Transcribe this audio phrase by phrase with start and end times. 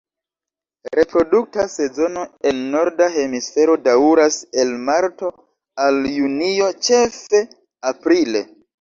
[0.99, 5.33] Reprodukta sezono en norda hemisfero daŭras el marto
[5.89, 7.49] al junio, ĉefe
[7.97, 8.47] aprile.